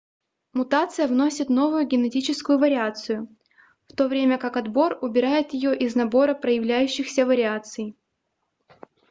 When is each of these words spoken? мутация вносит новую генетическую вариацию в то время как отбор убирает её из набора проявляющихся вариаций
мутация 0.55 1.07
вносит 1.07 1.49
новую 1.49 1.85
генетическую 1.85 2.57
вариацию 2.57 3.27
в 3.87 3.93
то 3.93 4.07
время 4.07 4.39
как 4.39 4.57
отбор 4.57 4.97
убирает 4.99 5.53
её 5.53 5.73
из 5.73 5.93
набора 5.93 6.33
проявляющихся 6.33 7.23
вариаций 7.23 7.95